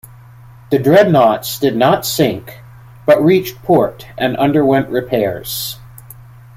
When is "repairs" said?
4.89-5.77